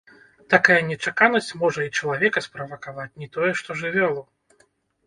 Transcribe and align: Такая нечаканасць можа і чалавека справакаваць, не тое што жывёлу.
Такая 0.53 0.77
нечаканасць 0.91 1.51
можа 1.65 1.85
і 1.89 1.93
чалавека 2.01 2.45
справакаваць, 2.47 3.09
не 3.21 3.31
тое 3.39 3.51
што 3.63 3.81
жывёлу. 3.85 4.31